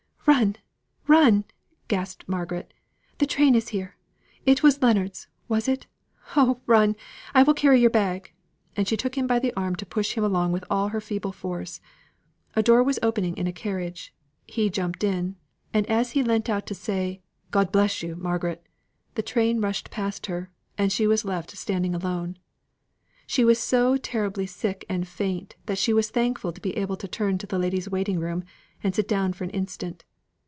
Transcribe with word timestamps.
"Run, 0.27 0.55
run!" 1.07 1.43
gasped 1.89 2.29
Margaret. 2.29 2.73
"The 3.17 3.25
train 3.25 3.53
is 3.53 3.69
here. 3.69 3.97
It 4.45 4.63
was 4.63 4.81
Leonards, 4.81 5.27
was 5.49 5.67
it? 5.67 5.87
oh, 6.37 6.61
run! 6.67 6.95
I 7.35 7.43
will 7.43 7.53
carry 7.55 7.81
your 7.81 7.89
bag." 7.89 8.31
And 8.77 8.87
she 8.87 8.95
took 8.95 9.17
him 9.17 9.27
by 9.27 9.39
the 9.39 9.53
arm 9.55 9.75
to 9.75 9.85
push 9.85 10.13
him 10.13 10.23
along 10.23 10.53
with 10.53 10.63
all 10.69 10.89
her 10.89 11.01
feeble 11.01 11.33
force. 11.33 11.81
A 12.55 12.63
door 12.63 12.81
was 12.81 12.99
opened 13.03 13.37
in 13.37 13.45
a 13.45 13.51
carriage 13.51 14.13
he 14.45 14.69
jumped 14.69 15.03
in; 15.03 15.35
and 15.73 15.85
as 15.87 16.11
he 16.11 16.23
leant 16.23 16.49
out 16.49 16.65
to 16.67 16.75
say, 16.75 17.21
"God 17.49 17.69
bless 17.71 18.01
you, 18.01 18.15
Margaret!" 18.15 18.65
the 19.15 19.23
train 19.23 19.59
rushed 19.59 19.91
past 19.91 20.27
her; 20.27 20.49
and 20.77 20.93
she 20.93 21.07
was 21.07 21.25
left 21.25 21.51
standing 21.57 21.93
alone. 21.93 22.37
She 23.27 23.43
was 23.43 23.59
so 23.59 23.97
terribly 23.97 24.45
sick 24.47 24.85
and 24.87 25.05
faint 25.07 25.57
that 25.65 25.79
she 25.79 25.91
was 25.91 26.09
thankful 26.09 26.53
to 26.53 26.61
be 26.61 26.77
able 26.77 26.95
to 26.97 27.07
turn 27.07 27.33
into 27.33 27.47
the 27.47 27.59
ladies' 27.59 27.89
waiting 27.89 28.19
room, 28.19 28.45
and 28.81 28.95
sit 28.95 29.09
down 29.09 29.33
for 29.33 29.43
an 29.43 29.49
instant. 29.49 30.05